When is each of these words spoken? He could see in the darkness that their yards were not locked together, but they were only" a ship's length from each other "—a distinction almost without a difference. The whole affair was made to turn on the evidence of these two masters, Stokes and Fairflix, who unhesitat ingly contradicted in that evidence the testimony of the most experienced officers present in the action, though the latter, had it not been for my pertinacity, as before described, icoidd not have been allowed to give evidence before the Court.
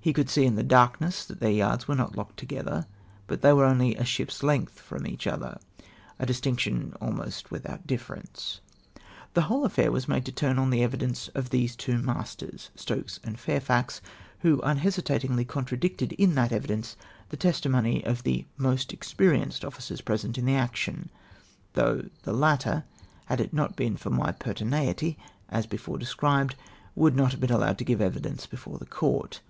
He 0.00 0.12
could 0.12 0.28
see 0.28 0.44
in 0.44 0.56
the 0.56 0.64
darkness 0.64 1.24
that 1.24 1.38
their 1.38 1.52
yards 1.52 1.86
were 1.86 1.94
not 1.94 2.16
locked 2.16 2.36
together, 2.36 2.86
but 3.28 3.40
they 3.42 3.52
were 3.52 3.64
only" 3.64 3.94
a 3.94 4.04
ship's 4.04 4.42
length 4.42 4.80
from 4.80 5.06
each 5.06 5.28
other 5.28 5.60
"—a 6.18 6.26
distinction 6.26 6.96
almost 7.00 7.52
without 7.52 7.84
a 7.84 7.86
difference. 7.86 8.60
The 9.34 9.42
whole 9.42 9.64
affair 9.64 9.92
was 9.92 10.08
made 10.08 10.24
to 10.24 10.32
turn 10.32 10.58
on 10.58 10.70
the 10.70 10.82
evidence 10.82 11.28
of 11.36 11.50
these 11.50 11.76
two 11.76 11.98
masters, 11.98 12.70
Stokes 12.74 13.20
and 13.22 13.36
Fairflix, 13.38 14.00
who 14.40 14.60
unhesitat 14.62 15.20
ingly 15.22 15.46
contradicted 15.46 16.10
in 16.14 16.34
that 16.34 16.50
evidence 16.50 16.96
the 17.28 17.36
testimony 17.36 18.04
of 18.04 18.24
the 18.24 18.44
most 18.56 18.92
experienced 18.92 19.64
officers 19.64 20.00
present 20.00 20.36
in 20.36 20.44
the 20.46 20.56
action, 20.56 21.08
though 21.74 22.06
the 22.24 22.32
latter, 22.32 22.82
had 23.26 23.40
it 23.40 23.52
not 23.52 23.76
been 23.76 23.96
for 23.96 24.10
my 24.10 24.32
pertinacity, 24.32 25.16
as 25.48 25.66
before 25.68 25.98
described, 25.98 26.56
icoidd 26.98 27.14
not 27.14 27.30
have 27.30 27.40
been 27.40 27.52
allowed 27.52 27.78
to 27.78 27.84
give 27.84 28.00
evidence 28.00 28.44
before 28.46 28.78
the 28.78 28.86
Court. 28.86 29.40